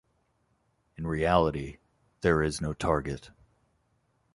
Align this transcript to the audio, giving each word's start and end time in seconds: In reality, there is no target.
In 0.97 1.05
reality, 1.05 1.77
there 2.21 2.41
is 2.41 2.59
no 2.59 2.73
target. 2.73 3.29